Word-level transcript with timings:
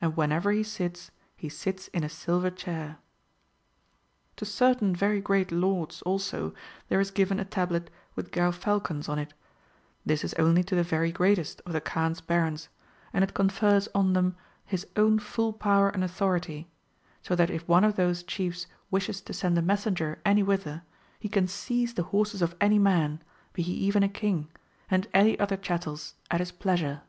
And 0.00 0.16
whenever 0.16 0.52
he 0.52 0.62
sits, 0.62 1.10
he 1.36 1.50
sits 1.50 1.88
in 1.88 2.02
a 2.02 2.08
silver 2.08 2.48
chair.^ 2.50 2.96
To 4.36 4.46
certain 4.46 4.96
very 4.96 5.20
great 5.20 5.52
lords 5.52 6.00
also 6.00 6.54
there 6.88 6.98
is 6.98 7.10
given 7.10 7.38
a 7.38 7.44
tablet 7.44 7.90
with 8.14 8.30
gerfalcons 8.32 9.06
on 9.06 9.18
it; 9.18 9.34
this 10.02 10.24
is 10.24 10.32
only 10.38 10.62
to 10.64 10.74
the 10.74 10.82
very 10.82 11.12
greatest 11.12 11.60
of 11.66 11.74
the 11.74 11.80
Kaan's 11.82 12.22
barons, 12.22 12.70
and 13.12 13.22
it 13.22 13.34
confers 13.34 13.86
on 13.94 14.14
them 14.14 14.34
his 14.64 14.86
own 14.96 15.18
full 15.18 15.52
power 15.52 15.90
and 15.90 16.02
authority; 16.02 16.66
so 17.22 17.36
that 17.36 17.50
if 17.50 17.68
one 17.68 17.84
of 17.84 17.96
those 17.96 18.22
chiefs 18.22 18.66
wishes 18.90 19.20
to 19.20 19.34
send 19.34 19.58
a 19.58 19.60
messenger 19.60 20.22
any 20.24 20.42
whither, 20.42 20.84
he 21.18 21.28
can 21.28 21.46
seize 21.46 21.92
the 21.92 22.04
horses 22.04 22.40
of 22.40 22.56
any 22.62 22.78
man, 22.78 23.20
be 23.52 23.60
he 23.60 23.74
even 23.74 24.02
a 24.02 24.08
king, 24.08 24.48
and 24.90 25.06
any 25.12 25.38
other 25.38 25.58
chattels 25.58 26.14
at 26.30 26.40
his 26.40 26.50
pleasure. 26.50 27.02